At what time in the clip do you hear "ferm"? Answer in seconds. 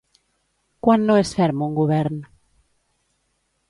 1.41-1.63